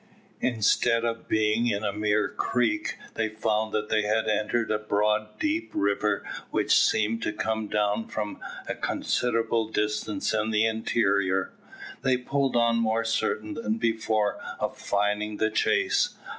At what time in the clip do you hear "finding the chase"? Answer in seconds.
14.75-16.15